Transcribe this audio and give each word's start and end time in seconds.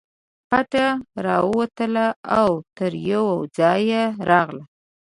پټه 0.49 0.87
راووتله 1.25 2.07
او 2.39 2.49
تر 2.77 2.91
یوه 3.11 3.35
ځایه 3.57 4.03
راغله. 4.29 4.63